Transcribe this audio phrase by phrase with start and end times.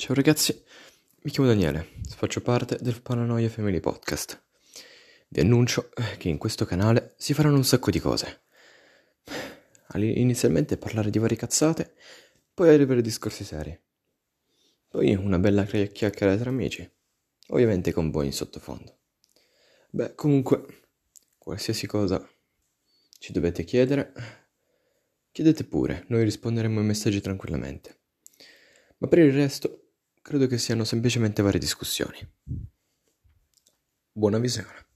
[0.00, 0.58] Ciao ragazzi,
[1.24, 4.42] mi chiamo Daniele, faccio parte del Paranoia Family Podcast.
[5.28, 8.44] Vi annuncio che in questo canale si faranno un sacco di cose.
[9.92, 11.96] Inizialmente parlare di varie cazzate,
[12.54, 13.78] poi arrivare a discorsi seri.
[14.88, 16.90] Poi una bella chiacchiera tra amici,
[17.48, 19.00] ovviamente con voi in sottofondo.
[19.90, 20.64] Beh, comunque,
[21.36, 22.26] qualsiasi cosa
[23.18, 24.14] ci dovete chiedere,
[25.30, 27.98] chiedete pure, noi risponderemo ai messaggi tranquillamente.
[28.96, 29.88] Ma per il resto,
[30.30, 32.16] credo che siano semplicemente varie discussioni.
[34.12, 34.89] Buona visione.